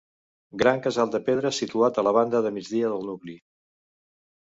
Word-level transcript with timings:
Gran 0.61 0.81
casal 0.87 1.11
de 1.17 1.21
pedra 1.27 1.53
situat 1.59 2.01
a 2.03 2.07
la 2.09 2.17
banda 2.19 2.43
de 2.49 2.55
migdia 2.59 2.93
del 2.97 3.09
nucli. 3.15 3.41